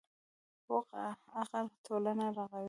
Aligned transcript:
پوخ 0.65 0.85
عقل 1.41 1.65
ټولنه 1.85 2.25
رغوي 2.37 2.59